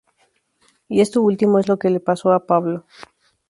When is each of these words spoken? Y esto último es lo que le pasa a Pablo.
Y 0.87 1.01
esto 1.01 1.21
último 1.21 1.59
es 1.59 1.67
lo 1.67 1.77
que 1.77 1.91
le 1.91 1.99
pasa 1.99 2.33
a 2.33 2.47
Pablo. 2.47 2.87